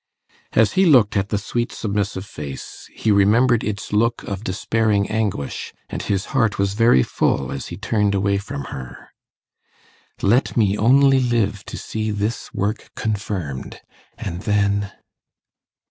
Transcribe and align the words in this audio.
As 0.53 0.71
he 0.73 0.87
looked 0.87 1.15
at 1.15 1.29
the 1.29 1.37
sweet 1.37 1.71
submissive 1.71 2.25
face, 2.25 2.89
he 2.91 3.11
remembered 3.11 3.63
its 3.63 3.93
look 3.93 4.23
of 4.23 4.43
despairing 4.43 5.07
anguish, 5.11 5.73
and 5.91 6.01
his 6.01 6.25
heart 6.33 6.57
was 6.57 6.73
very 6.73 7.03
full 7.03 7.51
as 7.51 7.67
he 7.67 7.77
turned 7.77 8.15
away 8.15 8.39
from 8.39 8.63
her. 8.73 9.11
'Let 10.23 10.57
me 10.57 10.75
only 10.75 11.19
live 11.19 11.63
to 11.65 11.77
see 11.77 12.09
this 12.09 12.51
work 12.51 12.89
confirmed, 12.95 13.79
and 14.17 14.41
then 14.41 14.91